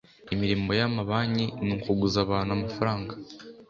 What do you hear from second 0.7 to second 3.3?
y amabanki ni ukuguza abantu amafaranga